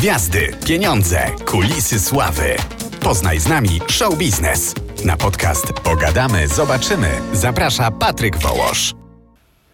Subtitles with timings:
[0.00, 2.56] Gwiazdy, pieniądze, kulisy sławy.
[3.00, 4.74] Poznaj z nami show biznes.
[5.04, 7.08] Na podcast Pogadamy, zobaczymy.
[7.32, 8.94] Zaprasza Patryk Wołosz.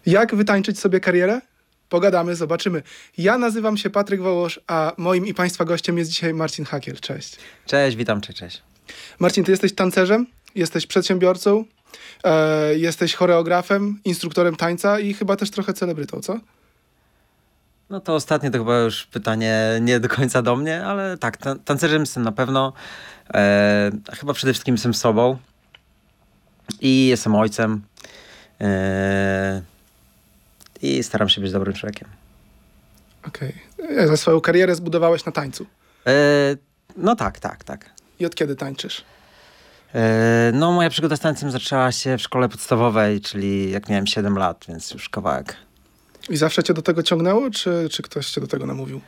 [0.05, 1.41] Jak wytańczyć sobie karierę?
[1.89, 2.83] Pogadamy, zobaczymy.
[3.17, 6.95] Ja nazywam się Patryk Wołosz, a moim i Państwa gościem jest dzisiaj Marcin Hakiel.
[6.99, 7.35] Cześć.
[7.65, 8.63] Cześć, witam, cześć, cześć.
[9.19, 11.65] Marcin, ty jesteś tancerzem, jesteś przedsiębiorcą,
[12.23, 16.39] e, jesteś choreografem, instruktorem tańca i chyba też trochę celebrytą, co?
[17.89, 21.59] No to ostatnie to chyba już pytanie nie do końca do mnie, ale tak, tan-
[21.59, 22.73] tancerzem jestem na pewno.
[23.33, 25.37] E, chyba przede wszystkim jestem sobą
[26.81, 27.81] i jestem ojcem.
[28.61, 29.61] E,
[30.81, 32.07] I staram się być dobrym człowiekiem.
[33.27, 33.53] Okej.
[33.79, 34.07] Okay.
[34.07, 35.65] Za swoją karierę zbudowałeś na tańcu.
[36.07, 36.11] E,
[36.97, 37.89] no tak, tak, tak.
[38.19, 39.03] I od kiedy tańczysz?
[39.95, 44.37] E, no moja przygoda z tańcem zaczęła się w szkole podstawowej, czyli jak miałem 7
[44.37, 45.55] lat, więc już kawałek.
[46.29, 49.01] I zawsze cię do tego ciągnęło, czy, czy ktoś cię do tego namówił?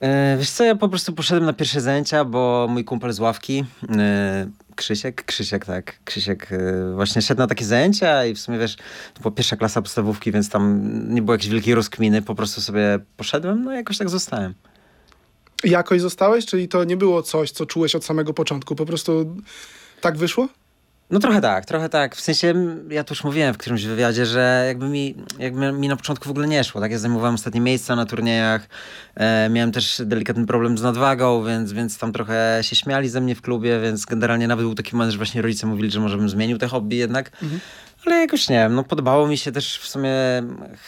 [0.00, 3.64] E, wiesz co, ja po prostu poszedłem na pierwsze zajęcia, bo mój kumpel z ławki,
[3.88, 8.76] e, Krzysiek, Krzysiek, tak, Krzysiek e, właśnie szedł na takie zajęcia i w sumie wiesz,
[9.14, 12.98] to była pierwsza klasa podstawówki, więc tam nie było jakiejś wielkiej rozkminy, po prostu sobie
[13.16, 14.54] poszedłem, no i jakoś tak zostałem.
[15.64, 19.36] Jakoś zostałeś, czyli to nie było coś, co czułeś od samego początku, po prostu
[20.00, 20.48] tak wyszło?
[21.10, 22.16] No trochę tak, trochę tak.
[22.16, 22.54] W sensie,
[22.90, 26.30] ja tu już mówiłem w którymś wywiadzie, że jakby mi, jakby mi na początku w
[26.30, 26.80] ogóle nie szło.
[26.80, 28.68] Tak, ja zajmowałem ostatnie miejsca na turniejach,
[29.14, 33.34] e, miałem też delikatny problem z nadwagą, więc, więc tam trochę się śmiali ze mnie
[33.34, 36.28] w klubie, więc generalnie nawet był taki moment, że właśnie rodzice mówili, że może bym
[36.28, 37.30] zmienił te hobby jednak.
[37.42, 37.60] Mhm.
[38.06, 40.12] Ale jakoś nie wiem, no podobało mi się też w sumie,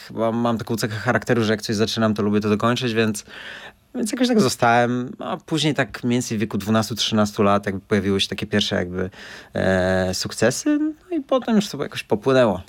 [0.07, 3.23] chyba mam taką cechę charakteru, że jak coś zaczynam, to lubię to dokończyć, więc,
[3.95, 8.21] więc jakoś tak zostałem, a później tak mniej więcej w wieku 12-13 lat jakby pojawiły
[8.21, 9.09] się takie pierwsze jakby
[9.53, 12.61] e, sukcesy, no i potem już to jakoś popłynęło.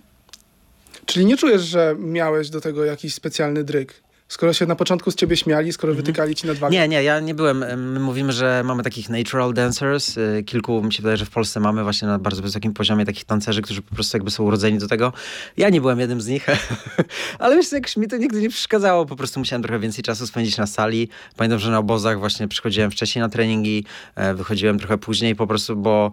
[1.07, 4.03] Czyli nie czujesz, że miałeś do tego jakiś specjalny dryg?
[4.31, 6.07] Skoro się na początku z ciebie śmiali, skoro mhm.
[6.07, 6.73] wytykali ci nadwagę?
[6.73, 7.59] Nie, nie, ja nie byłem.
[7.93, 10.17] My mówimy, że mamy takich natural dancers.
[10.17, 13.25] Y, kilku, mi się wydaje, że w Polsce mamy właśnie na bardzo wysokim poziomie takich
[13.25, 15.13] tancerzy, którzy po prostu jakby są urodzeni do tego.
[15.57, 16.47] Ja nie byłem jednym z nich,
[17.39, 19.07] ale wiesz, jakoś mi to nigdy nie przeszkadzało.
[19.07, 21.09] Po prostu musiałem trochę więcej czasu spędzić na sali.
[21.37, 25.77] Pamiętam, że na obozach właśnie przychodziłem wcześniej na treningi, e, wychodziłem trochę później po prostu,
[25.77, 26.11] bo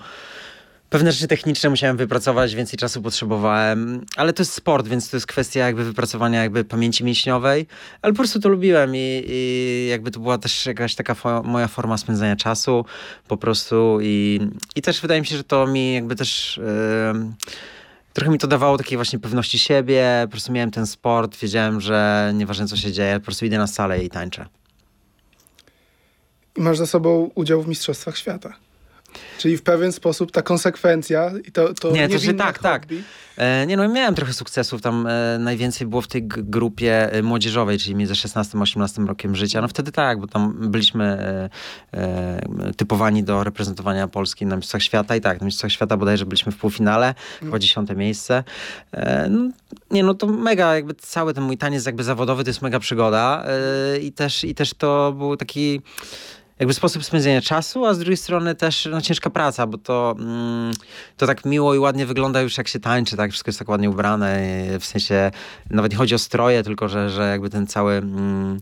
[0.90, 5.28] Pewne rzeczy techniczne musiałem wypracować, więcej czasu potrzebowałem, ale to jest sport, więc to jest
[5.28, 7.68] kwestia jakby wypracowania jakby pamięci mięśniowej,
[8.02, 11.68] ale po prostu to lubiłem i, i jakby to była też jakaś taka fo moja
[11.68, 12.86] forma spędzania czasu
[13.28, 14.40] po prostu i,
[14.76, 16.60] i też wydaje mi się, że to mi jakby też...
[17.14, 17.34] Yy,
[18.14, 22.32] trochę mi to dawało takiej właśnie pewności siebie, po prostu miałem ten sport, wiedziałem, że
[22.36, 24.46] nieważne co się dzieje, po prostu idę na salę i tańczę.
[26.56, 28.67] I masz za sobą udział w Mistrzostwach Świata.
[29.38, 32.86] Czyli w pewien sposób ta konsekwencja i to, to nie, to się tak, tak.
[33.38, 37.80] E, nie no, miałem trochę sukcesów, tam e, najwięcej było w tej grupie e, młodzieżowej,
[37.80, 39.62] czyli między 16 a 18 rokiem życia.
[39.62, 41.50] No wtedy tak, bo tam byliśmy e,
[41.92, 46.52] e, typowani do reprezentowania Polski na Mistrzostwach Świata i tak, na Mistrzostwach Świata bodajże byliśmy
[46.52, 47.18] w półfinale, mm.
[47.42, 48.44] chyba dziesiąte miejsce.
[48.92, 49.50] E, no,
[49.92, 53.46] nie no, to mega, jakby cały ten mój taniec jakby zawodowy to jest mega przygoda
[54.02, 55.82] i, też, i też to był taki
[56.60, 60.74] jakby sposób spędzenia czasu, a z drugiej strony też no, ciężka praca, bo to, mm,
[61.18, 63.32] to tak miło i ładnie wygląda już jak się tańczy, tak?
[63.32, 64.40] Wszystko jest tak ładnie ubrane,
[64.80, 65.32] w sensie
[65.70, 67.94] nawet nie chodzi o stroje, tylko że, że jakby ten cały...
[67.94, 68.60] Mm,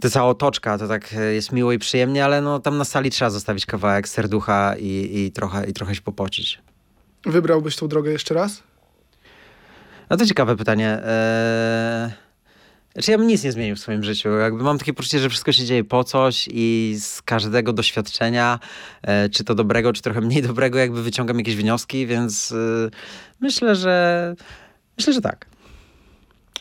[0.00, 3.30] ta cała otoczka, to tak jest miło i przyjemnie, ale no tam na sali trzeba
[3.30, 6.62] zostawić kawałek serducha i, i, trochę, i trochę się popocić.
[7.26, 8.62] Wybrałbyś tą drogę jeszcze raz?
[10.10, 10.98] No to ciekawe pytanie.
[11.04, 12.23] Eee...
[12.94, 14.28] Znaczy ja bym nic nie zmienił w swoim życiu.
[14.28, 18.58] Jakby mam takie poczucie, że wszystko się dzieje po coś i z każdego doświadczenia,
[19.02, 22.90] e, czy to dobrego, czy trochę mniej dobrego, jakby wyciągam jakieś wnioski, więc e,
[23.40, 24.34] myślę, że
[24.98, 25.46] myślę, że tak.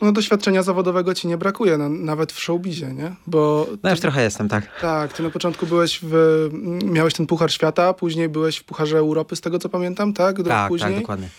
[0.01, 3.15] No doświadczenia zawodowego ci nie brakuje, nawet w showbizie, nie?
[3.27, 4.81] Bo no już trochę jestem, tak.
[4.81, 6.49] Tak, ty na początku byłeś w,
[6.83, 10.37] miałeś ten Puchar Świata, później byłeś w Pucharze Europy, z tego co pamiętam, tak?
[10.37, 10.93] Rok tak, później.
[10.93, 11.29] tak, dokładnie.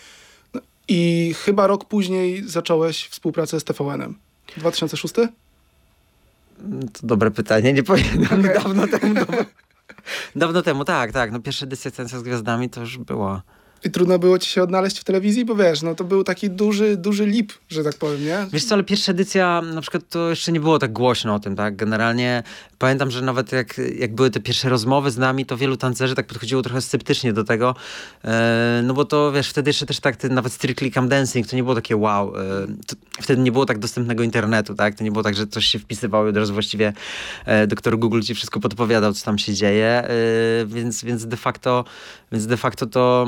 [0.53, 4.24] No, I chyba rok później zacząłeś współpracę z TVN-em.
[4.57, 5.15] 2006?
[5.15, 5.27] To
[7.03, 8.39] dobre pytanie, nie pamiętam.
[8.39, 8.53] Okay.
[8.53, 9.13] Dawno temu.
[9.13, 9.43] Dawno,
[10.35, 11.31] dawno temu, tak, tak.
[11.31, 13.41] No pierwsza edycja Tańca z Gwiazdami to już była.
[13.85, 16.97] I trudno było ci się odnaleźć w telewizji, bo wiesz, no to był taki duży,
[16.97, 18.47] duży lip, że tak powiem, nie?
[18.53, 21.55] Wiesz co, ale pierwsza edycja, na przykład to jeszcze nie było tak głośno o tym,
[21.55, 21.75] tak?
[21.75, 22.43] Generalnie
[22.77, 26.27] pamiętam, że nawet jak, jak były te pierwsze rozmowy z nami, to wielu tancerzy tak
[26.27, 27.75] podchodziło trochę sceptycznie do tego,
[28.23, 31.63] e, no bo to wiesz, wtedy jeszcze też tak, nawet Strictly Come Dancing, to nie
[31.63, 32.41] było takie wow, e,
[33.21, 34.95] wtedy nie było tak dostępnego internetu, tak?
[34.95, 36.93] To nie było tak, że coś się wpisywało i od razu właściwie
[37.45, 40.07] e, doktor Google ci wszystko podpowiadał, co tam się dzieje,
[40.65, 41.85] więc, więc de facto,
[42.31, 43.27] więc de facto to...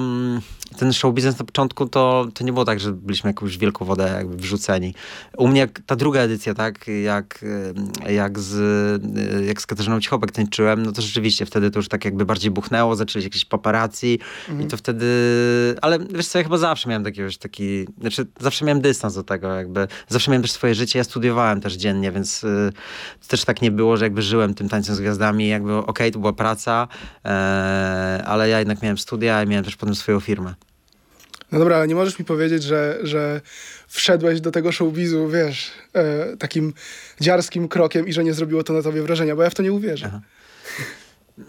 [0.78, 4.14] Ten show biznes na początku to, to nie było tak, że byliśmy jakąś wielką wodę
[4.18, 4.94] jakby wrzuceni.
[5.38, 7.46] U mnie ta druga edycja, tak, jak,
[8.10, 8.56] jak, z,
[9.40, 12.52] e, jak z Katarzyną Cichopek tańczyłem, no to rzeczywiście wtedy to już tak jakby bardziej
[12.52, 14.20] buchnęło, zaczęli jakieś paparazzi
[14.64, 15.06] i to wtedy,
[15.82, 19.56] ale wiesz co, ja chyba zawsze miałem takiego, taki, znaczy zawsze miałem dystans do tego
[19.56, 22.72] jakby, zawsze miałem też swoje życie, ja studiowałem też dziennie, więc y,
[23.22, 26.12] to też tak nie było, że jakby żyłem tym tańcem z gwiazdami, jakby okej, okay,
[26.12, 26.88] to była praca,
[27.26, 30.37] e, ale ja jednak miałem studia i miałem też potem swoją firmę.
[31.52, 33.42] No dobra, ale nie możesz mi powiedzieć, że, że
[33.88, 36.74] wszedłeś do tego showbizu, wiesz, e, takim
[37.22, 39.74] dziarskim krokiem i że nie zrobiło to na tobie wrażenia, bo ja w to nie
[39.74, 40.06] uwierzę.
[40.08, 40.22] Aha.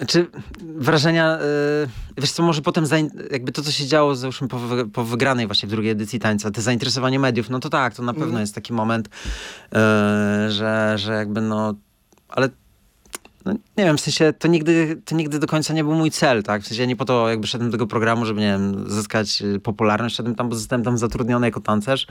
[0.07, 0.27] Czy
[0.61, 1.89] wrażenia, yy,
[2.19, 2.85] wiesz co, może potem
[3.31, 4.61] jakby to, co się działo załóżmy po,
[4.93, 8.13] po wygranej właśnie w drugiej edycji tańca, te zainteresowanie mediów, no to tak, to na
[8.13, 8.41] pewno mm.
[8.41, 9.09] jest taki moment,
[9.73, 9.79] yy,
[10.51, 11.75] że, że jakby no,
[12.29, 12.49] ale
[13.49, 16.43] no, nie wiem, w sensie to nigdy, to nigdy do końca nie był mój cel,
[16.43, 16.63] tak?
[16.63, 19.61] W sensie nie po to jakby szedłem do tego programu, żeby, nie wiem, zyskać y,
[19.61, 22.07] popularność, szedłem tam, bo zostałem tam zatrudniony jako tancerz,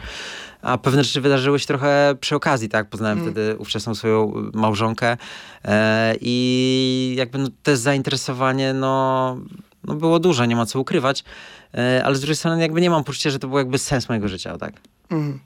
[0.61, 2.89] a pewne rzeczy wydarzyły się trochę przy okazji, tak?
[2.89, 3.31] Poznałem mm.
[3.31, 5.17] wtedy ówczesną swoją małżonkę
[5.65, 9.37] e, i jakby no, to zainteresowanie, no,
[9.83, 11.23] no było duże, nie ma co ukrywać,
[11.73, 14.27] e, ale z drugiej strony jakby nie mam poczucia, że to był jakby sens mojego
[14.27, 14.73] życia, tak?
[15.09, 15.39] Mm.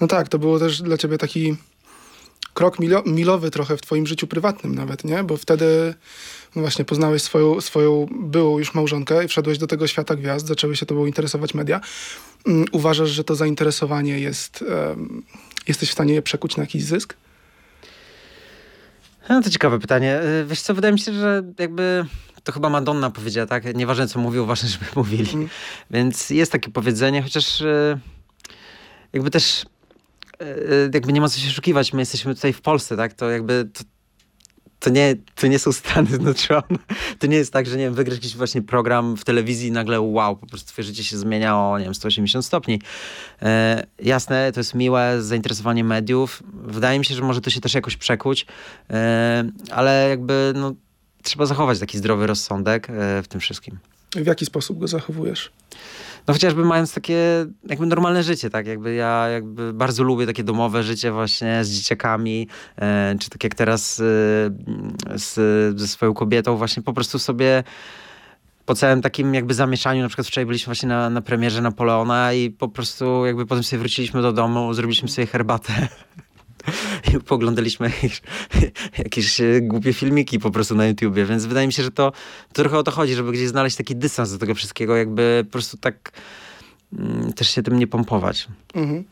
[0.00, 1.56] No tak, to było też dla ciebie taki
[2.54, 5.24] krok milo, milowy trochę w twoim życiu prywatnym nawet, nie?
[5.24, 5.94] Bo wtedy
[6.56, 10.76] no właśnie poznałeś swoją, swoją byłą już małżonkę i wszedłeś do tego świata gwiazd, zaczęły
[10.76, 11.80] się tobą interesować media.
[12.46, 15.22] Um, uważasz, że to zainteresowanie jest, um,
[15.68, 17.16] jesteś w stanie je przekuć na jakiś zysk?
[19.28, 20.20] No to ciekawe pytanie.
[20.42, 22.04] Y, wiesz co, wydaje mi się, że jakby
[22.44, 23.76] to chyba Madonna powiedziała, tak?
[23.76, 25.34] Nieważne co mówił, ważne, żeby mówili.
[25.34, 25.48] Mm.
[25.90, 27.98] Więc jest takie powiedzenie, chociaż y,
[29.12, 29.73] jakby też E,
[30.94, 33.12] jakby nie ma co się oszukiwać, my jesteśmy tutaj w Polsce, tak?
[33.12, 33.84] To jakby to,
[34.84, 36.78] to nie, to nie są Stany Zjednoczone.
[37.18, 40.00] To nie jest tak, że nie wiem, wygrasz jakiś właśnie program w telewizji i nagle
[40.00, 42.80] wow, po prostu twoje życie się zmienia o, nie wiem, 180 stopni.
[43.42, 46.42] E, jasne, to jest miłe, zainteresowanie mediów.
[46.52, 48.46] Wydaje mi się, że może to się też jakoś przekuć,
[48.90, 50.74] e, ale jakby no,
[51.22, 53.78] trzeba zachować taki zdrowy rozsądek e, w tym wszystkim.
[54.16, 55.52] W jaki sposób go zachowujesz?
[56.26, 60.82] No chociażby mając takie jakby normalne życie, tak, jakby ja jakby bardzo lubię takie domowe
[60.82, 64.04] życie właśnie z dzieciakami, e, czy tak jak teraz e,
[65.18, 65.34] z,
[65.80, 67.64] ze swoją kobietą właśnie po prostu sobie
[68.66, 72.50] po całym takim jakby zamieszaniu, na przykład wczoraj byliśmy właśnie na, na premierze Napoleona i
[72.50, 75.88] po prostu jakby potem sobie wróciliśmy do domu, zrobiliśmy sobie herbatę
[77.14, 77.92] i poglądaliśmy
[78.98, 82.12] jakieś głupie filmiki po prostu na YouTubie, więc wydaje mi się, że to,
[82.52, 85.52] to trochę o to chodzi, żeby gdzieś znaleźć taki dystans do tego wszystkiego, jakby po
[85.52, 86.12] prostu tak
[86.92, 88.48] mm, też się tym nie pompować.
[88.74, 89.04] Mhm.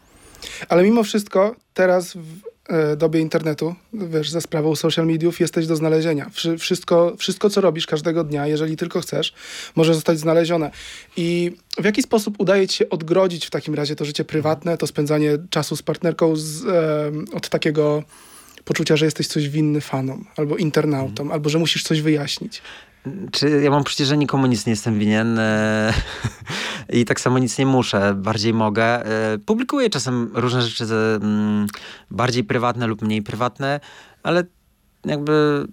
[0.68, 2.51] Ale mimo wszystko teraz w E,
[2.96, 6.30] dobie internetu, wiesz, za sprawą social mediów jesteś do znalezienia.
[6.58, 9.34] Wszystko, wszystko, co robisz każdego dnia, jeżeli tylko chcesz,
[9.76, 10.70] może zostać znalezione.
[11.16, 14.86] I w jaki sposób udaje ci się odgrodzić w takim razie to życie prywatne, to
[14.86, 18.02] spędzanie czasu z partnerką z, e, od takiego
[18.64, 22.62] poczucia, że jesteś coś winny fanom, albo internautom, albo że musisz coś wyjaśnić?
[23.32, 25.92] Czy ja mam poczucie, że nikomu nic nie jestem winien e,
[26.98, 29.06] i tak samo nic nie muszę, bardziej mogę.
[29.06, 31.66] E, publikuję czasem różne rzeczy mm,
[32.10, 33.80] bardziej prywatne lub mniej prywatne,
[34.22, 34.44] ale
[35.04, 35.66] jakby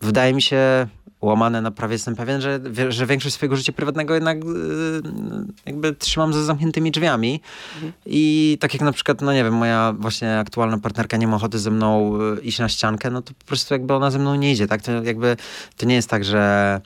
[0.00, 0.86] wydaje mi się,
[1.20, 4.42] łamane na prawie jestem pewien, że, że większość swojego życia prywatnego jednak y,
[5.66, 7.40] jakby trzymam za zamkniętymi drzwiami.
[7.74, 7.92] Mhm.
[8.06, 11.58] I tak jak na przykład, no nie wiem, moja właśnie aktualna partnerka nie ma ochoty
[11.58, 14.52] ze mną y, iść na ściankę, no to po prostu jakby ona ze mną nie
[14.52, 14.82] idzie, tak?
[14.82, 15.36] To jakby
[15.76, 16.80] to nie jest tak, że,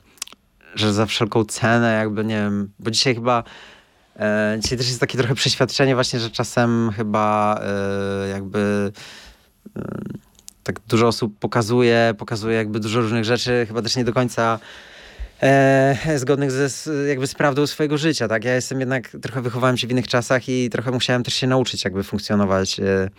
[0.75, 3.43] że za wszelką cenę jakby, nie wiem, bo dzisiaj chyba
[4.19, 8.91] e, dzisiaj też jest takie trochę przeświadczenie właśnie, że czasem chyba e, jakby
[9.75, 9.81] e,
[10.63, 14.59] tak dużo osób pokazuje, pokazuje jakby dużo różnych rzeczy, chyba też nie do końca
[15.41, 18.45] e, zgodnych ze jakby z prawdą swojego życia, tak?
[18.45, 21.83] Ja jestem jednak, trochę wychowałem się w innych czasach i trochę musiałem też się nauczyć
[21.83, 23.09] jakby funkcjonować e,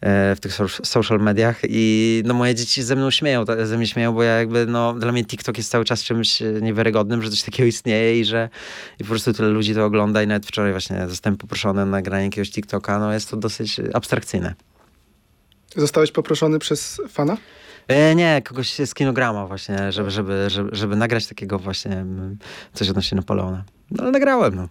[0.00, 4.12] e, w tych social mediach i no moje dzieci ze mną śmieją, ze mnie śmieją,
[4.12, 7.66] bo ja jakby, no dla mnie TikTok jest cały czas czymś niewiarygodnym, że coś takiego
[7.66, 8.48] istnieje i że
[9.00, 12.24] i po prostu tyle ludzi to ogląda i nawet wczoraj właśnie zostałem poproszony na nagranie
[12.24, 14.67] jakiegoś TikToka, no jest to dosyć abstrakcyjne.
[15.76, 17.36] Zostałeś poproszony przez fana?
[17.88, 22.38] E, nie, kogoś z kinograma właśnie, żeby, żeby, żeby, żeby nagrać takiego właśnie mm,
[22.72, 23.64] coś odnośnie Napoleona.
[23.90, 24.68] No ale nagrałem, no.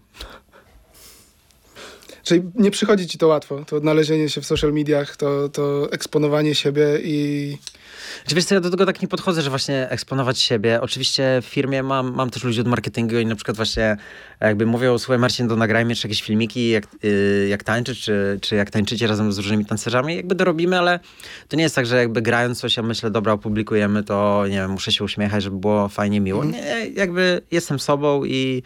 [2.27, 6.55] Czyli nie przychodzi ci to łatwo, to odnalezienie się w social mediach, to, to eksponowanie
[6.55, 7.57] siebie i...
[8.27, 10.81] Czy wiesz co, ja do tego tak nie podchodzę, że właśnie eksponować siebie.
[10.81, 13.97] Oczywiście w firmie mam, mam też ludzi od marketingu i na przykład właśnie
[14.39, 18.55] jakby mówią, słuchaj Marcin, to nagrajmy jeszcze jakieś filmiki, jak, yy, jak tańczysz, czy, czy
[18.55, 20.15] jak tańczycie razem z różnymi tancerzami.
[20.15, 20.99] Jakby dorobimy, ale
[21.47, 24.71] to nie jest tak, że jakby grając coś, ja myślę, dobra, opublikujemy to, nie wiem,
[24.71, 26.43] muszę się uśmiechać, żeby było fajnie, miło.
[26.43, 26.65] Mhm.
[26.65, 28.63] Nie, jakby jestem sobą i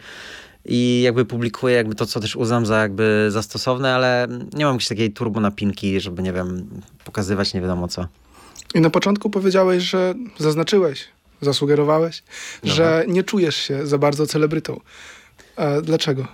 [0.64, 4.74] i jakby publikuję jakby to, co też uznam za jakby za stosowne, ale nie mam
[4.74, 6.68] jakiejś takiej turbo napinki, żeby, nie wiem,
[7.04, 8.06] pokazywać nie wiadomo co.
[8.74, 11.04] I na początku powiedziałeś, że zaznaczyłeś,
[11.40, 12.22] zasugerowałeś,
[12.62, 12.74] Dobra.
[12.74, 14.80] że nie czujesz się za bardzo celebrytą.
[15.56, 16.26] A dlaczego?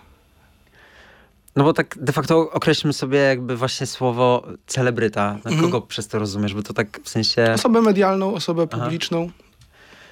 [1.56, 5.38] No bo tak de facto określmy sobie jakby właśnie słowo celebryta.
[5.44, 5.60] No, Mhm.
[5.70, 6.54] Kogo przez to rozumiesz?
[6.54, 7.52] Bo to tak w sensie...
[7.54, 8.82] Osobę medialną, osobę Aha.
[8.82, 9.30] publiczną.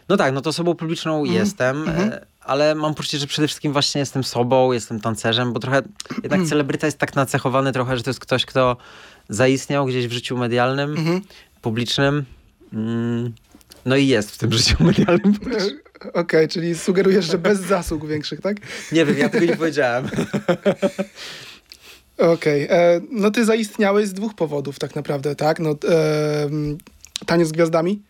[0.09, 1.35] No tak, no to osobą publiczną Mhm.
[1.35, 2.11] jestem, Mhm.
[2.47, 5.77] Ale mam poczucie, że przede wszystkim właśnie jestem sobą, jestem tancerzem, bo trochę
[6.11, 6.49] jednak Mhm.
[6.49, 8.77] celebryta jest tak nacechowany trochę, że to jest ktoś, kto
[9.29, 11.21] zaistniał gdzieś w życiu medialnym, Mhm.
[11.63, 12.25] publicznym.
[12.73, 13.33] Mm,
[13.87, 15.35] no i jest w tym życiu medialnym.
[16.13, 18.57] Okej, czyli sugerujesz, że bez zasług większych, tak?
[18.93, 20.09] Nie wiem, ja tego nie powiedziałem.
[22.19, 25.61] Okej, e, no ty zaistniałeś z dwóch powodów tak naprawdę, tak?
[25.61, 25.77] No, e,
[27.27, 28.03] taniec z gwiazdami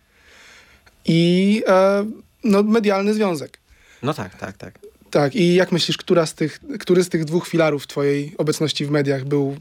[1.05, 2.07] i e,
[2.45, 3.59] no, medialny związek.
[4.03, 4.79] No tak, tak, tak.
[5.11, 8.91] Tak, i jak myślisz, która z tych, który z tych dwóch filarów twojej obecności w
[8.91, 9.57] mediach był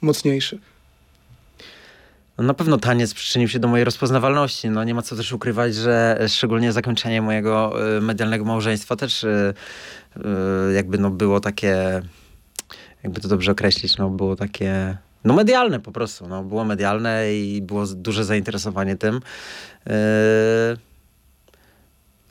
[0.00, 0.58] mocniejszy?
[2.38, 4.70] No na pewno taniec przyczynił się do mojej rozpoznawalności.
[4.70, 9.54] No nie ma co też ukrywać, że szczególnie zakończenie mojego y, medialnego małżeństwa też y,
[10.16, 12.02] y, jakby no było takie,
[13.02, 16.28] jakby to dobrze określić, no było takie, no medialne po prostu.
[16.28, 19.16] No było medialne i było duże zainteresowanie tym.
[19.16, 19.20] Y,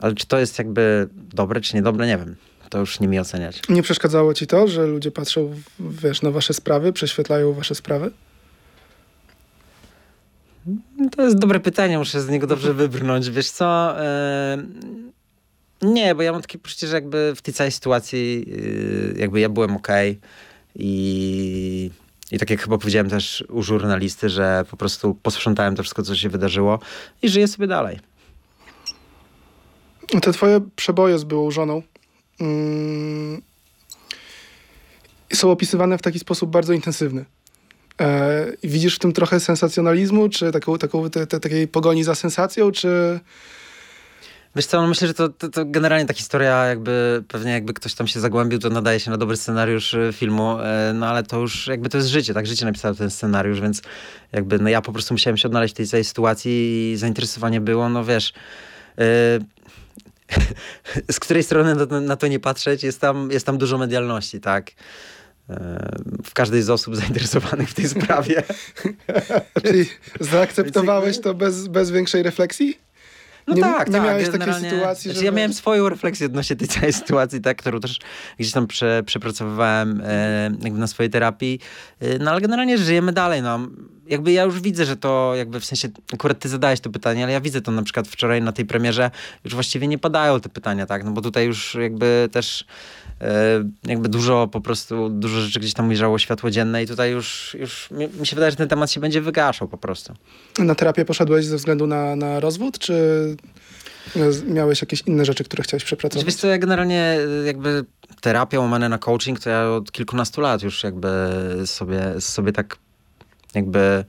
[0.02, 2.36] ale czy to jest jakby dobre, czy niedobre, nie wiem.
[2.70, 3.60] To już nie mi oceniać.
[3.68, 8.10] Nie przeszkadzało ci to, że ludzie patrzą, wiesz, na wasze sprawy, prześwietlają wasze sprawy?
[11.16, 13.30] To jest dobre pytanie, muszę z niego dobrze wybrnąć.
[13.30, 13.94] Wiesz co?
[15.82, 19.48] nie, bo ja mam takie poczucie, że jakby w tej całej sytuacji yy, jakby ja
[19.48, 20.18] byłem okej
[20.74, 21.90] i,
[22.30, 26.16] i tak jak chyba powiedziałem też u żurnalisty, że po prostu posprzątałem to wszystko, co
[26.16, 26.78] się wydarzyło
[27.22, 28.11] i żyję sobie dalej.
[30.20, 31.82] Te twoje przeboje z byłą żoną
[32.40, 33.42] mm,
[35.32, 37.24] są opisywane w taki sposób bardzo intensywny.
[38.00, 42.72] E, widzisz w tym trochę sensacjonalizmu, czy taką, taką te, te, takiej pogoni za sensacją,
[42.72, 43.20] czy...
[44.56, 47.94] Wiesz co, no myślę, że to, to, to generalnie ta historia jakby, pewnie jakby ktoś
[47.94, 51.38] tam się zagłębił, to nadaje się na dobry scenariusz y, filmu, e, no ale to
[51.38, 52.46] już jakby to jest życie, tak?
[52.46, 53.82] Życie napisało ten scenariusz, więc
[54.32, 56.52] jakby no ja po prostu musiałem się odnaleźć w tej całej sytuacji
[56.92, 58.32] i zainteresowanie było, no wiesz...
[61.10, 64.40] z której strony na to, na to nie patrzeć, jest tam, jest tam dużo medialności,
[64.40, 64.70] tak?
[65.50, 65.88] E,
[66.24, 68.42] W każdej z osób zainteresowanych w tej sprawie.
[69.64, 69.86] Czyli
[70.20, 72.78] zaakceptowałeś to bez, bez większej refleksji?
[73.46, 74.02] No Nie- tak, nie tak.
[74.04, 77.80] miałeś takiej sytuacji, znaczy, że- Ja miałem swoją refleksję odnośnie tej całej sytuacji, tak, którą
[77.80, 77.98] też
[78.38, 81.60] gdzieś tam prze, przepracowywałem e, na swojej terapii.
[82.00, 83.58] E, no ale generalnie żyjemy dalej, no.
[84.06, 87.32] Jakby ja już widzę, że to jakby w sensie, akurat ty zadałeś to pytanie, ale
[87.32, 89.10] ja widzę to na przykład wczoraj na tej premierze,
[89.44, 92.64] już właściwie nie padają te pytania, tak, no bo tutaj już jakby też
[93.20, 97.56] e, jakby dużo po prostu, dużo rzeczy gdzieś tam ujrzało światło dzienne i tutaj już,
[97.60, 100.14] już mi, mi się wydaje, że ten temat się będzie wygaszał po prostu.
[100.58, 102.94] Na terapię poszedłeś ze względu na, na rozwód, czy
[104.16, 106.26] e, miałeś jakieś inne rzeczy, które chciałeś przepracować?
[106.26, 107.84] wiesz co, ja generalnie y, jakby
[108.20, 111.08] terapia łamane na coaching, to ja od kilkunastu lat już jakby
[111.66, 112.76] sobie, sobie tak
[113.54, 114.04] jakby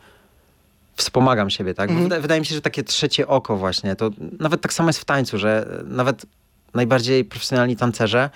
[0.95, 1.89] wspomagam siebie, tak?
[1.89, 2.03] Mhm.
[2.03, 4.09] wydaje, wydaje mi się, że takie trzecie oko właśnie, to
[4.39, 6.25] nawet tak samo jest w tańcu, że nawet
[6.73, 8.29] najbardziej profesjonalni tancerze,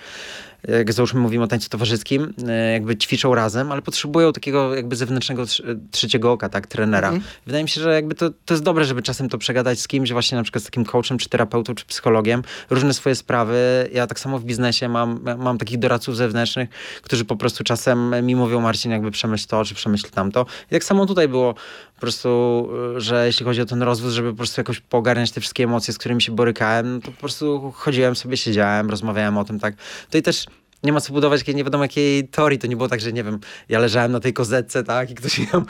[0.68, 5.42] jak załóżmy mówimy o tańcu towarzyskim, y, jakby ćwiczą razem, ale potrzebują takiego jakby zewnętrznego
[5.42, 7.08] trz- trzeciego oka, tak, trenera.
[7.08, 7.24] Mhm.
[7.46, 10.12] Wydaje mi się, że jakby to, to jest dobre, żeby czasem to przegadać z kimś,
[10.12, 13.88] właśnie na przykład z takim coachem, czy terapeutą, czy psychologiem, różne swoje sprawy.
[13.92, 16.68] Ja tak samo w biznesie mam, mam takich doradców zewnętrznych,
[17.02, 20.46] którzy po prostu czasem mi mówią, Marcin, jakby przemyśl to, czy przemyśl tamto.
[20.70, 21.54] I tak samo tutaj było
[21.94, 25.40] po prostu, y, że jeśli chodzi o ten rozwód, żeby po prostu jakoś poogarniać te
[25.40, 29.60] wszystkie emocje, z którymi się borykałem, to po prostu chodziłem sobie, siedziałem, rozmawiałem o tym,
[29.60, 29.74] tak.
[30.10, 30.46] To i też
[30.82, 32.58] nie ma co budować jakiej nie wiadomo jakiej teorii.
[32.58, 35.38] To nie było tak, że nie wiem, ja leżałem na tej kozetce, tak, i ktoś
[35.38, 35.64] mi tam,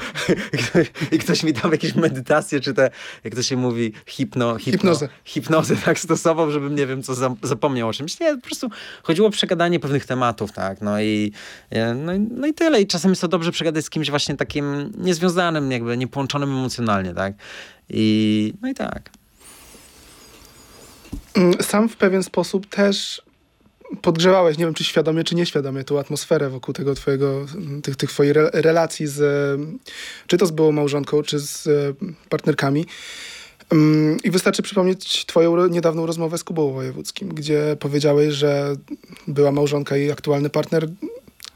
[1.12, 2.91] i ktoś, mi tam jakieś medytacje, czy te,
[3.25, 5.09] jak to się mówi, hipno, hipno Hipnozę.
[5.25, 8.21] hipnozę tak stosował, żebym nie wiem, co zapomniał o czymś.
[8.21, 8.69] Nie, po prostu
[9.03, 11.33] chodziło o przegadanie pewnych tematów, tak, no i,
[11.71, 12.81] e, no, no i tyle.
[12.81, 17.35] I czasem jest to dobrze przegadać z kimś właśnie takim niezwiązanym, jakby niepołączonym emocjonalnie, tak.
[17.91, 19.11] I, no i tak.
[21.35, 23.23] Mm, Sam w pewien sposób też
[24.02, 27.47] podgrzewałeś, nie wiem czy świadomie, czy nieświadomie, tą atmosferę wokół tego twojego,
[27.83, 29.21] tych, tych re relacji z,
[30.26, 31.71] czy to z byłą małżonką, czy z e,
[32.28, 32.87] partnerkami.
[33.71, 38.76] Mm, I wystarczy przypomnieć twoją niedawną rozmowę z Kubą Wojewódzkim, gdzie powiedziałeś, że
[39.26, 40.88] była małżonka i aktualny partner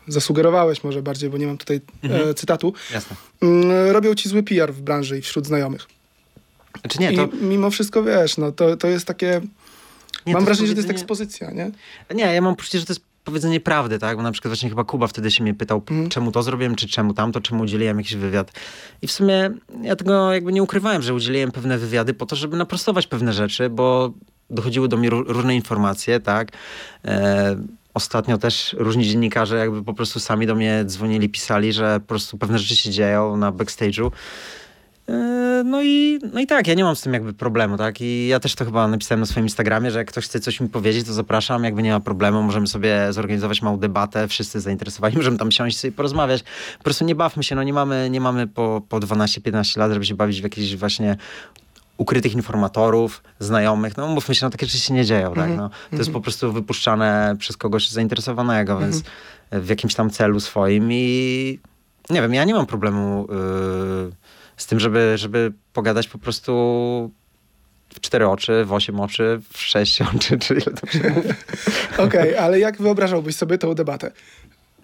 [0.09, 2.35] zasugerowałeś może bardziej, bo nie mam tutaj e, mhm.
[2.35, 3.17] cytatu, Jasne.
[3.43, 5.87] Mm, robią ci zły PR w branży i wśród znajomych.
[6.81, 7.25] Znaczy nie, to...
[7.25, 9.41] I mimo wszystko, wiesz, no to, to jest takie...
[10.27, 11.71] Nie, mam wrażenie, że to jest ekspozycja, nie?
[12.15, 14.17] Nie, ja mam poczucie, że to jest powiedzenie prawdy, tak?
[14.17, 16.09] Bo na przykład właśnie chyba Kuba wtedy się mnie pytał, mm.
[16.09, 18.53] czemu to zrobiłem, czy czemu tamto, czemu udzieliłem jakiś wywiad.
[19.03, 19.51] I w sumie
[19.83, 23.71] ja tego jakby nie ukrywałem, że udzieliłem pewne wywiady po to, żeby naprostować pewne rzeczy,
[23.71, 24.13] bo
[24.51, 26.49] dochodziły do mnie różne informacje, tak?
[27.05, 27.57] E,
[27.95, 32.39] ostatnio też różni dziennikarze jakby po prostu sami do mnie dzwonili, pisali, że po prostu
[32.39, 34.11] pewne rzeczy się dzieją na backstage'u.
[35.65, 38.01] No i, no i tak, ja nie mam z tym jakby problemu, tak?
[38.01, 40.69] I ja też to chyba napisałem na swoim Instagramie, że jak ktoś chce coś mi
[40.69, 45.39] powiedzieć, to zapraszam, jakby nie ma problemu, możemy sobie zorganizować małą debatę, wszyscy zainteresowani, możemy
[45.39, 46.43] tam siąść i porozmawiać.
[46.79, 50.05] Po prostu nie bawmy się, no nie mamy, nie mamy po, po 12-15 lat, żeby
[50.05, 51.17] się bawić w jakieś właśnie
[51.97, 55.51] ukrytych informatorów, znajomych, no mówmy się, no takie rzeczy się nie dzieją, tak?
[55.51, 55.57] Mhm.
[55.57, 56.13] No, to jest mhm.
[56.13, 59.63] po prostu wypuszczane przez kogoś zainteresowanego, więc mhm.
[59.63, 61.59] w jakimś tam celu swoim i
[62.11, 64.13] nie wiem, ja nie mam problemu yy,
[64.63, 66.53] z tym, żeby, żeby pogadać po prostu
[67.95, 71.29] w cztery oczy, w osiem oczy, w sześć oczy, czy ile to się mówi.
[71.93, 74.11] Okej, okay, ale jak wyobrażałbyś sobie tę debatę?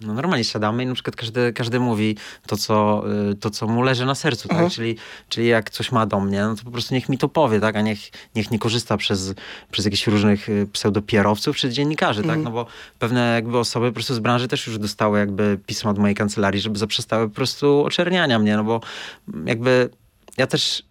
[0.01, 3.83] No normalnie siadamy i na przykład każdy, każdy mówi to co, y, to, co mu
[3.83, 4.71] leży na sercu, tak?
[4.71, 4.97] Czyli,
[5.29, 7.77] czyli jak coś ma do mnie, no to po prostu niech mi to powie, tak?
[7.77, 7.99] A niech,
[8.35, 9.35] niech nie korzysta przez,
[9.71, 12.37] przez jakichś różnych y, pseudopierowców czy dziennikarzy, tak?
[12.37, 12.45] Mhm.
[12.45, 12.67] No bo
[12.99, 16.61] pewne jakby osoby po prostu z branży też już dostały jakby pismo od mojej kancelarii,
[16.61, 18.81] żeby zaprzestały po prostu oczerniania mnie, no bo
[19.47, 19.91] jakby
[20.37, 20.88] ja też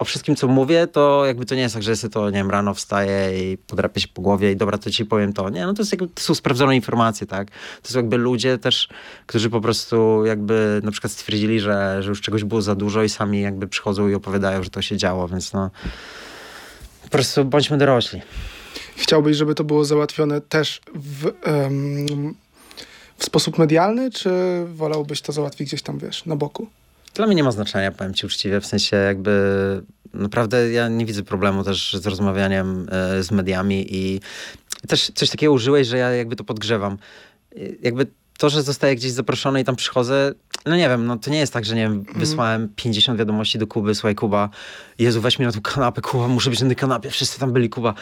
[0.00, 2.50] o wszystkim, co mówię, to jakby to nie jest tak, że sobie to, nie wiem,
[2.50, 5.50] rano wstaję i podrapię się po głowie i dobra, to ci powiem to.
[5.50, 7.48] Nie, no to, jest jakby, to są sprawdzone informacje, tak?
[7.82, 8.88] To są jakby ludzie też,
[9.26, 13.08] którzy po prostu jakby na przykład stwierdzili, że, że już czegoś było za dużo i
[13.08, 15.70] sami jakby przychodzą i opowiadają, że to się działo, więc no
[17.02, 18.22] po prostu bądźmy dorośli.
[18.96, 22.34] Chciałbyś, żeby to było załatwione też w, um,
[23.16, 24.30] w sposób medialny, czy
[24.74, 26.66] wolałbyś to załatwić gdzieś tam, wiesz, na boku?
[27.14, 29.32] Dla mnie nie ma znaczenia, powiem ci uczciwie, w sensie jakby
[30.14, 34.20] naprawdę ja nie widzę problemu też z rozmawianiem e, z mediami i
[34.88, 36.98] też coś takiego użyłeś, że ja jakby to podgrzewam.
[37.82, 38.06] Jakby
[38.38, 40.34] to, że zostaję gdzieś zaproszony i tam przychodzę,
[40.66, 42.18] no nie wiem, no to nie jest tak, że nie wiem, mhm.
[42.18, 44.48] wysłałem 50 wiadomości do Kuby, słuchaj Kuba,
[44.98, 47.70] Jezu, weź mi na tą kanapę, Kuba, muszę być na tej kanapie, wszyscy tam byli,
[47.70, 47.94] Kuba.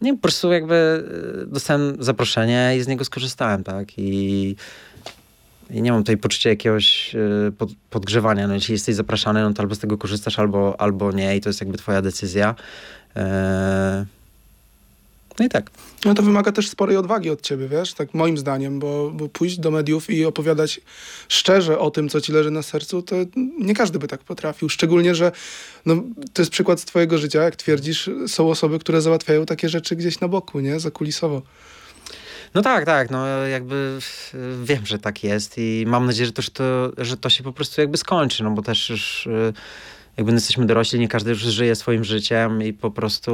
[0.00, 1.04] Nie, po prostu jakby
[1.42, 4.56] e, dostałem zaproszenie i z niego skorzystałem, tak, i
[5.70, 7.16] i nie mam tutaj poczucia jakiegoś
[7.58, 8.48] pod, podgrzewania.
[8.48, 11.48] No, jeśli jesteś zapraszany, no to albo z tego korzystasz, albo, albo nie i to
[11.48, 12.54] jest jakby twoja decyzja.
[13.16, 14.06] E,
[15.38, 15.70] no i tak.
[16.04, 19.58] No to wymaga też sporej odwagi od ciebie, wiesz, tak moim zdaniem, bo, bo pójść
[19.58, 20.80] do mediów i opowiadać
[21.28, 23.16] szczerze o tym, co ci leży na sercu, to
[23.58, 24.68] nie każdy by tak potrafił.
[24.68, 25.32] Szczególnie, że
[25.86, 26.02] no,
[26.32, 30.20] to jest przykład z twojego życia, jak twierdzisz, są osoby, które załatwiają takie rzeczy gdzieś
[30.20, 31.42] na boku, nie, zakulisowo.
[32.56, 33.98] No tak, tak, no jakby
[34.64, 37.52] wiem, że tak jest i mam nadzieję, że to, że to, że to się po
[37.52, 39.52] prostu jakby skończy, no bo też już y,
[40.16, 43.32] jakby jesteśmy dorośli, nie każdy już żyje swoim życiem i po prostu,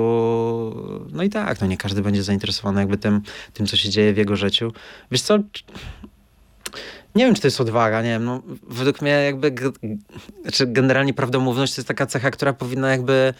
[1.13, 3.21] no i tak, no nie każdy będzie zainteresowany jakby tym,
[3.53, 4.73] tym co się dzieje w jego życiu.
[5.11, 5.39] Wiesz co,
[7.15, 9.55] nie wiem, czy to jest odwaga, nie wiem, no według mnie jakby,
[10.43, 13.35] znaczy generalnie prawdomówność to jest taka cecha, która powinna jakby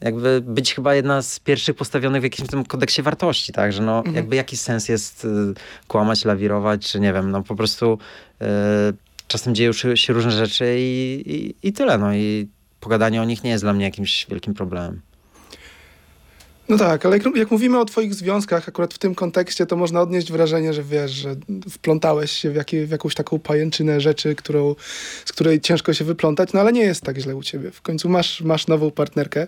[0.00, 3.98] jakby być chyba jedna z pierwszych postawionych w jakimś tym kodeksie wartości, tak, że no
[3.98, 4.16] mhm.
[4.16, 5.28] jakby jaki sens jest y,
[5.88, 7.98] kłamać, lawirować, czy nie wiem, no po prostu
[8.42, 8.46] y,
[9.28, 12.48] czasem dzieją się różne rzeczy i, i, i tyle, no i
[12.80, 15.00] pogadanie o nich nie jest dla mnie jakimś wielkim problemem.
[16.70, 20.00] No tak, ale jak, jak, mówimy o twoich związkach, akurat w tym kontekście, to można
[20.00, 21.36] odnieść wrażenie, że wiesz, że
[21.70, 24.74] wplątałeś się w, jakie, w jakąś taką pajęczynę rzeczy, którą,
[25.24, 27.70] z której ciężko się wyplątać, no ale nie jest tak źle u ciebie.
[27.70, 29.46] W końcu masz, masz nową partnerkę,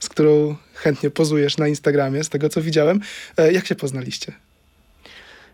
[0.00, 3.00] z którą chętnie pozujesz na Instagramie, z tego co widziałem.
[3.36, 4.32] E, jak się poznaliście?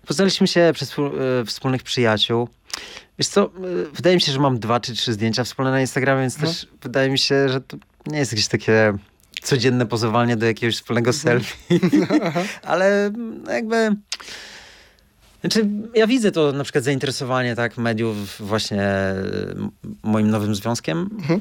[0.07, 2.48] Poznaliśmy się przez e, wspólnych przyjaciół.
[3.18, 3.50] Wiesz co, e,
[3.94, 6.46] wydaje mi się, że mam dwa czy trzy zdjęcia wspólne na Instagramie, więc no.
[6.46, 8.98] też wydaje mi się, że to nie jest jakieś takie
[9.44, 11.22] codzienne pozowanie do jakiegoś wspólnego mhm.
[11.22, 11.57] selfie.
[12.62, 13.12] Ale
[13.48, 13.96] jakby...
[15.40, 18.85] Znaczy, ja widzę to na przykład zainteresowanie tak mediów właśnie
[20.02, 21.11] moim nowym związkiem.
[21.18, 21.40] Mhm.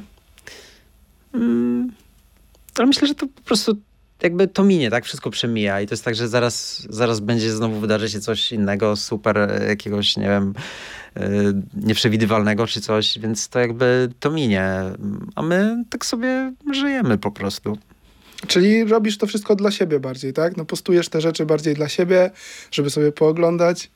[1.33, 1.91] Mm,
[2.77, 3.77] ale myślę, że to po prostu
[4.23, 5.05] jakby to minie, tak?
[5.05, 8.95] Wszystko przemija i to jest tak, że zaraz, zaraz będzie znowu wydarzy się coś innego,
[8.95, 10.53] super jakiegoś, nie wiem,
[11.15, 11.23] yy,
[11.73, 14.71] nieprzewidywalnego czy coś, więc to jakby to minie.
[15.35, 17.77] A my tak sobie żyjemy po prostu.
[18.47, 20.57] Czyli robisz to wszystko dla siebie bardziej, tak?
[20.57, 22.31] No postujesz te rzeczy bardziej dla siebie,
[22.71, 23.91] żeby sobie pooglądać.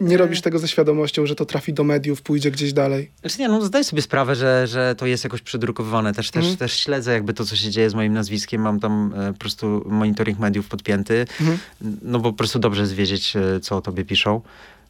[0.00, 0.18] Nie E.
[0.18, 3.10] robisz tego ze świadomością, że to trafi do mediów, pójdzie gdzieś dalej.
[3.20, 6.14] Znaczy nie, no zdaję sobie sprawę, że, że to jest jakoś przedrukowane.
[6.14, 6.56] Też, też, Mhm.
[6.56, 8.60] też śledzę jakby to, co się dzieje z moim nazwiskiem.
[8.62, 11.26] Mam tam e, po prostu monitoring mediów podpięty.
[11.40, 11.58] Mhm.
[12.02, 14.40] No bo po prostu dobrze jest wiedzieć, e, co o tobie piszą.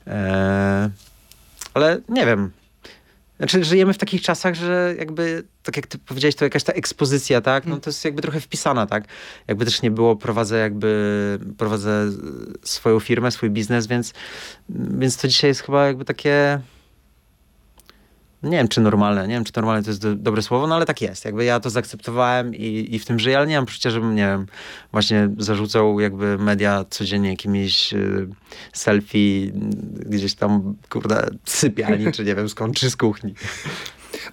[0.07, 0.91] E,
[1.75, 2.51] ale nie wiem.
[3.37, 7.41] Znaczy, żyjemy w takich czasach, że jakby, tak jak ty powiedziałeś, to jakaś ta ekspozycja,
[7.41, 7.67] tak?
[7.67, 9.05] No to jest jakby trochę wpisana, tak?
[9.49, 12.11] Jakby też nie było, prowadzę jakby, prowadzę
[12.63, 14.13] swoją firmę, swój biznes, więc,
[14.69, 16.61] więc to dzisiaj jest chyba jakby takie,
[18.43, 20.87] nie wiem, czy normalne, nie wiem, czy normalne to jest do, dobre słowo, no ale
[20.87, 21.25] tak jest.
[21.25, 24.27] Jakby ja to zaakceptowałem i, i w tym żyję, ale nie mam poczucia, żebym, nie
[24.27, 24.47] wiem,
[24.93, 28.29] właśnie zarzucał jakby media codziennie jakimiś y,
[28.73, 29.51] selfie y,
[30.07, 33.35] gdzieś tam, kurde, sypialni, czy nie wiem, skąd, czy z kuchni.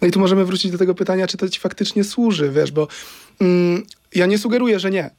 [0.01, 2.87] No i tu możemy wrócić do tego pytania, czy to ci faktycznie służy, wiesz, bo
[3.41, 3.83] mm,
[4.15, 5.09] ja nie sugeruję, że nie.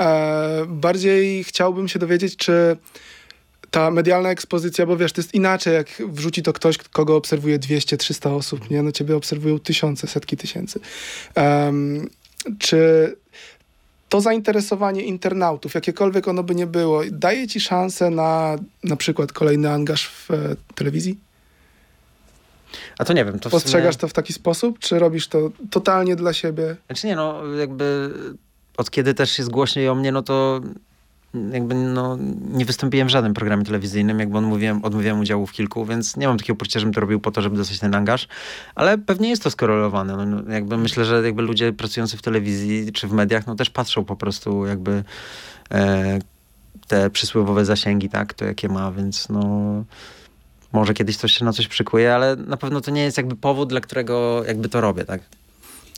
[0.00, 2.76] E, bardziej chciałbym się dowiedzieć, czy
[3.74, 8.36] ta medialna ekspozycja, bo wiesz, to jest inaczej, jak wrzuci to ktoś, kogo obserwuje 200-300
[8.36, 8.82] osób, nie?
[8.82, 10.80] No ciebie obserwują tysiące, setki tysięcy.
[11.34, 12.08] Em,
[12.58, 12.78] czy
[14.08, 19.70] to zainteresowanie internautów, jakiekolwiek ono by nie było, daje ci szansę na na przykład kolejny
[19.70, 21.18] angaż w e, telewizji?
[22.98, 24.00] A to nie wiem, to Postrzegasz sumie...
[24.00, 26.76] to w taki sposób, czy robisz to totalnie dla siebie?
[26.86, 28.10] Znaczy nie, no jakby
[28.76, 30.60] od kiedy też jest głośniej o mnie, no to
[31.52, 32.18] jakby no,
[32.52, 36.38] nie wystąpiłem w żadnym programie telewizyjnym, jakby odmówiłem, odmówiłem udziału w kilku, więc nie mam
[36.38, 38.28] takiego poczucia, żebym to robił po to, żeby dostać ten angaż,
[38.74, 40.16] ale pewnie jest to skorelowane.
[40.16, 43.70] No, no, jakby myślę, że jakby ludzie pracujący w telewizji czy w mediach, no też
[43.70, 45.04] patrzą po prostu jakby
[45.70, 46.18] e,
[46.86, 49.84] te przysłowiowe zasięgi, tak, to jakie ma, więc no
[50.72, 53.68] może kiedyś coś się na coś przykuje, ale na pewno to nie jest jakby powód,
[53.68, 55.20] dla którego jakby to robię, tak.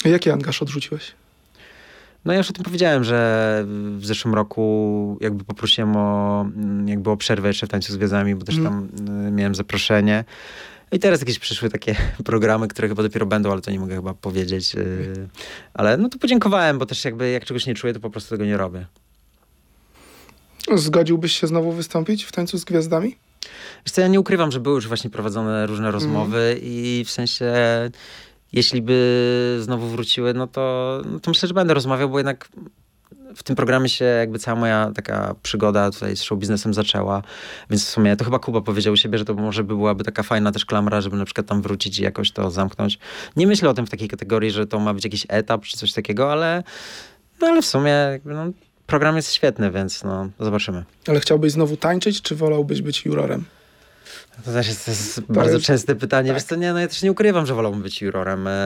[0.05, 1.13] A Jaki angaż odrzuciłeś?
[2.27, 3.65] No ja już o tym powiedziałem, że
[3.99, 8.35] w zeszłym roku jakby poprosiłem o, mm, jakby o przerwę jeszcze w tańcu z gwiazdami,
[8.35, 8.89] bo też tam
[9.29, 10.25] y, miałem zaproszenie.
[10.93, 14.15] I teraz jakieś przyszły takie programy, które chyba dopiero będą, ale to nie mogę chyba
[14.15, 14.75] powiedzieć.
[14.75, 15.29] y,
[15.75, 18.45] Ale no to podziękowałem, bo też jakby jak czegoś nie czuję, to po prostu tego
[18.45, 18.87] nie robię.
[20.75, 23.17] Zgodziłbyś się znowu wystąpić w Tańcu z Gwiazdami?
[23.87, 27.55] Wiesz co, ja nie ukrywam, że były już właśnie prowadzone różne rozmowy i w sensie
[28.53, 32.49] jeśli by znowu wróciły, no to, no to myślę, że będę rozmawiał, bo jednak
[33.37, 37.23] w tym programie się jakby cała moja taka przygoda tutaj z show biznesem zaczęła,
[37.71, 40.23] więc w sumie to chyba Kuba powiedział u siebie, że to może by byłaby taka
[40.23, 42.99] fajna też klamra, żeby na przykład tam wrócić i jakoś to zamknąć.
[43.37, 45.93] Nie myślę o tym w takiej kategorii, że to ma być jakiś etap czy coś
[45.93, 46.63] takiego, ale,
[47.41, 48.47] no ale w sumie jakby, no,
[48.87, 50.85] program jest świetny, więc no, zobaczymy.
[51.09, 53.45] Ale chciałbyś znowu tańczyć, czy wolałbyś być jurorem?
[54.45, 56.29] To też jest, to jest bardzo jest- częste pytanie.
[56.29, 56.37] tak.
[56.37, 58.57] Wiesz co, nie, no ja też nie ukrywam, że wolałbym być jurorem, eee,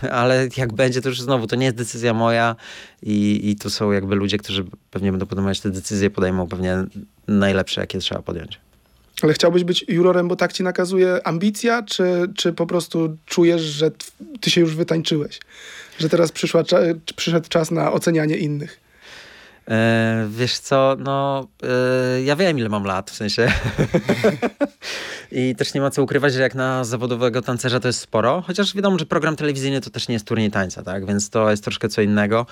[0.10, 2.56] ale jak będzie, to już znowu, to nie jest decyzja moja
[3.02, 6.84] i, i tu są jakby ludzie, którzy pewnie będą podejmować te decyzje, podejmą pewnie
[7.28, 8.58] najlepsze, jakie trzeba podjąć.
[9.22, 12.04] Ale chciałbyś być jurorem, bo tak ci nakazuje ambicja, czy,
[12.36, 13.90] czy po prostu czujesz, że
[14.40, 15.40] ty się już wytańczyłeś?
[15.98, 16.62] Że teraz przyszła,
[17.16, 18.80] przyszedł czas na ocenianie innych?
[19.70, 23.52] E, wiesz co, no e, ja wiem ile mam lat, w sensie.
[25.32, 28.74] I też nie ma co ukrywać, że jak na zawodowego tancerza to jest sporo, chociaż
[28.74, 31.06] wiadomo, że program telewizyjny to też nie jest turniej tańca, tak?
[31.06, 32.46] Więc to jest troszkę co innego.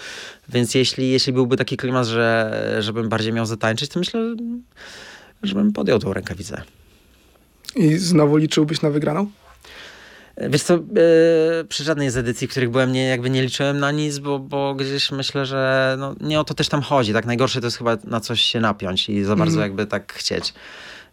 [0.48, 4.36] Więc jeśli, jeśli byłby taki klimat, że żebym bardziej miał zatańczyć, to myślę,
[5.42, 6.62] żebym podjął tą rękawicę.
[7.76, 9.30] I znowu liczyłbyś na wygraną?
[10.40, 10.78] Wiesz co, e,
[11.68, 15.10] przy żadnej z edycji, których byłem, nie, jakby nie liczyłem na nic, bo, bo gdzieś
[15.12, 17.12] myślę, że no, nie o to też tam chodzi.
[17.12, 19.70] Tak najgorsze to jest chyba na coś się napiąć i za bardzo Mhm.
[19.70, 20.54] jakby tak chcieć.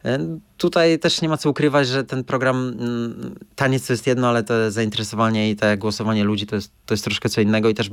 [0.05, 0.19] E,
[0.57, 4.43] Tutaj też nie ma co ukrywać, że ten program, mm, taniec to jest jedno, ale
[4.43, 7.89] to zainteresowanie i te głosowanie ludzi to jest, to jest troszkę co innego i też,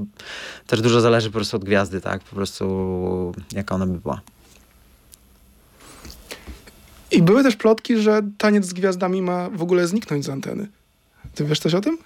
[0.67, 2.23] też dużo zależy po prostu od gwiazdy, tak?
[2.23, 4.21] Po prostu jaka ona by była.
[7.11, 10.69] I były też plotki, że taniec z gwiazdami ma w ogóle zniknąć z anteny.
[11.35, 11.99] Ty wiesz coś o tym?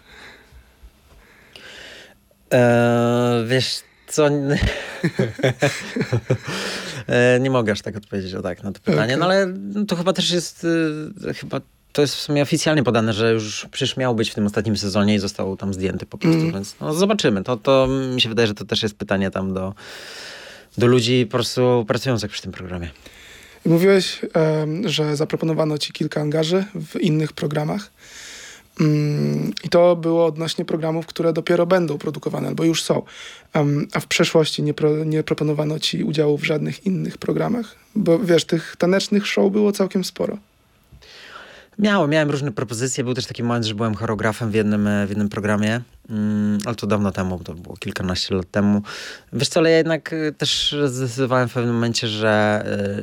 [2.51, 4.29] Eee, wiesz co?
[7.09, 9.17] Eee, nie mogę aż tak odpowiedzieć o tak na to pytanie, Okej.
[9.17, 9.55] no ale
[9.89, 10.65] to chyba też jest
[11.29, 11.61] y, chyba
[11.93, 15.15] to jest w sumie oficjalnie podane, że już przecież miał być w tym ostatnim sezonie
[15.15, 16.53] i został tam zdjęty po prostu, Mm.
[16.53, 17.45] więc no, zobaczymy.
[17.45, 19.75] To, to mi się wydaje, że to też jest pytanie tam do,
[20.79, 22.91] do ludzi po prostu pracujących przy tym programie.
[23.65, 24.21] Mówiłeś,
[24.85, 27.91] że zaproponowano ci kilka angaży w innych programach.
[28.81, 33.03] Mm, I to było odnośnie programów, które dopiero będą produkowane albo już są.
[33.93, 37.77] A w przeszłości nie, pro, nie proponowano ci udziału w żadnych innych programach?
[37.95, 40.39] Bo wiesz, tych tanecznych show było całkiem sporo.
[41.79, 43.05] Miałem, miałem różne propozycje.
[43.05, 46.75] Był też taki moment, że byłem choreografem w jednym, e, w jednym programie, mm, ale
[46.75, 48.83] to dawno temu, to było kilkanaście lat temu.
[49.33, 53.03] Wiesz co, ale ja jednak e, też zdecydowałem w pewnym momencie, że, e,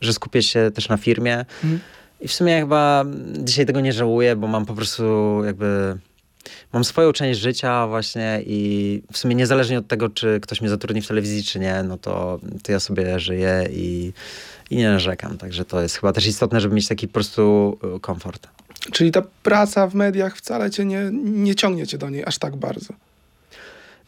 [0.00, 1.44] że skupię się też na firmie.
[1.64, 1.80] Mhm.
[2.20, 3.04] I w sumie chyba
[3.38, 5.04] dzisiaj tego nie żałuję, bo mam po prostu
[5.44, 5.98] jakby
[6.72, 11.02] mam swoją część życia właśnie i w sumie niezależnie od tego, czy ktoś mnie zatrudni
[11.02, 14.12] w telewizji, czy nie, no to, to ja sobie żyję i,
[14.70, 15.38] i nie narzekam.
[15.38, 18.48] Także to jest chyba też istotne, żeby mieć taki po prostu y, komfort.
[18.92, 22.56] Czyli ta praca w mediach wcale cię nie, nie ciągnie cię do niej aż tak
[22.56, 22.94] bardzo.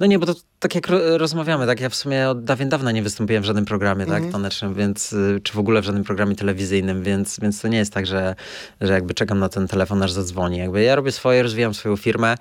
[0.01, 2.93] No nie, bo to tak jak ro- rozmawiamy, tak ja w sumie od dawien dawna
[2.93, 4.23] nie wystąpiłem w żadnym programie, Mhm.
[4.23, 7.79] tak, tanecznym, więc, y, czy w ogóle w żadnym programie telewizyjnym, więc, więc to nie
[7.79, 8.35] jest tak, że,
[8.81, 10.59] że jakby czekam na ten telefon, aż zadzwoni.
[10.59, 12.35] Jakby ja robię swoje, rozwijam swoją firmę,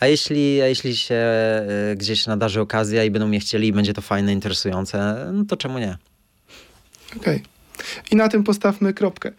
[0.00, 1.14] a jeśli, a jeśli się
[1.92, 5.56] y, gdzieś nadarzy okazja i będą mnie chcieli i będzie to fajne, interesujące, no to
[5.56, 5.96] czemu nie?
[7.16, 7.42] Okej.
[8.10, 9.32] I na tym postawmy kropkę.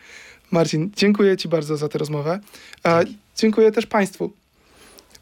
[0.51, 2.39] Marcin, dziękuję Ci bardzo za tę rozmowę.
[2.83, 2.99] A
[3.37, 4.33] dziękuję też Państwu.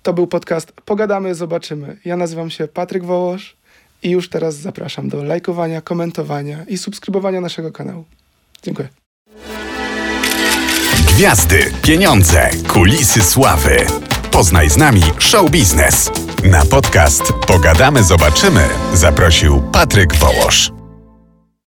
[0.04, 1.98] To był podcast Pogadamy, zobaczymy.
[2.06, 3.58] Ja nazywam się Patryk Wołosz
[4.04, 8.06] i już teraz zapraszam do lajkowania, komentowania i subskrybowania naszego kanału.
[8.64, 8.88] Dziękuję.
[11.08, 13.86] Gwiazdy, pieniądze, kulisy sławy.
[14.32, 16.12] Poznaj z nami show biznes.
[16.44, 20.81] Na podcast Pogadamy, zobaczymy zaprosił Patryk Wołosz.